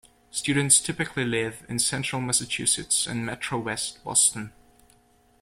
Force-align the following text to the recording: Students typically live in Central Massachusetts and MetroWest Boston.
Students 0.31 0.81
typically 0.81 1.25
live 1.25 1.63
in 1.69 1.77
Central 1.77 2.23
Massachusetts 2.23 3.05
and 3.05 3.23
MetroWest 3.23 4.03
Boston. 4.03 4.51